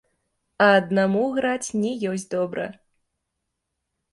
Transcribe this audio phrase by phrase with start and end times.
[0.63, 2.65] А аднаму граць не ёсць добра.